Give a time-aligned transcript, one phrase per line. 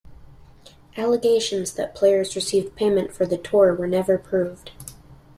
[0.97, 4.71] Allegations that players received payment for the tour were never proved.